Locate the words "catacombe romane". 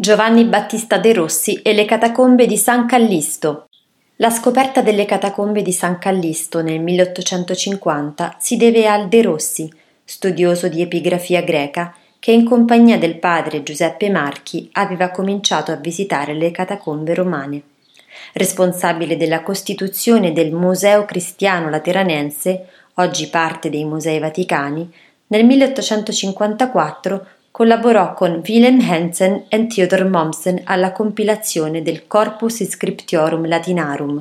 16.50-17.62